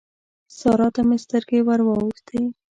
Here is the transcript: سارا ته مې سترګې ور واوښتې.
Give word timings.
سارا 0.57 0.87
ته 0.95 1.01
مې 1.07 1.17
سترګې 1.25 1.59
ور 1.67 1.79
واوښتې. 1.83 2.41